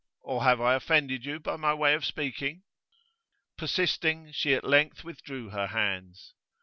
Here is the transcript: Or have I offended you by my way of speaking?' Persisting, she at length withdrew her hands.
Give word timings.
Or 0.23 0.41
have 0.43 0.59
I 0.59 0.73
offended 0.73 1.25
you 1.25 1.39
by 1.39 1.57
my 1.57 1.75
way 1.75 1.93
of 1.93 2.05
speaking?' 2.05 2.63
Persisting, 3.55 4.31
she 4.31 4.55
at 4.55 4.63
length 4.63 5.03
withdrew 5.03 5.49
her 5.51 5.67
hands. 5.67 6.33